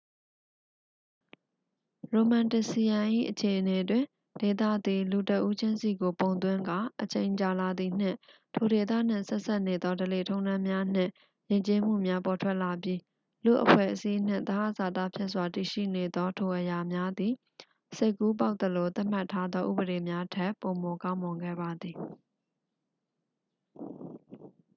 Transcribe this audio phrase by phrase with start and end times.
[2.11, 4.03] ရိုမန်းတစ်စီယမ်၏ အခြေအနေတွင်
[4.41, 8.17] ဒေသသည် လူတစ်ဦးချင်းစီကို ပုံသွင်းကာ အချိန်ကြာလာသည်နှင့်
[8.53, 11.11] ထိုဒေသနှင့်ဆက်စပ်နေသော ဓလေ့ထုံးတမ်းများနှင့်
[11.49, 12.99] ယဉ်ကျေးမှုများ ပေါ်ထွက်လာပြီး
[13.45, 17.33] လူ့အဖွဲ့အစည်းနှင့် သဟဇာတဖြစ်စွာတည်ရှိနေသောထိုအရာများသည်
[17.97, 21.95] စိတ်ကူးပေါက်သလိုသတ်မှတ်ထားသောဥပဒေများထက် ပိုမိုကောင်းမွန်ခဲ့ပါသည်